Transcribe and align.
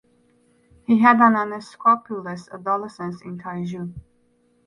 He 0.87 0.97
had 0.97 1.17
an 1.21 1.35
unscrupulous 1.35 2.49
adolescence 2.51 3.21
in 3.21 3.37
Taizhou. 3.37 3.93